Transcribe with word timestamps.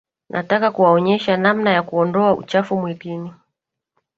Nataka 0.29 0.71
kuwaonyesha 0.71 1.37
namna 1.37 1.71
ya 1.71 1.83
kuondoa 1.83 2.35
uchafu 2.35 2.77
mwilini 2.79 3.33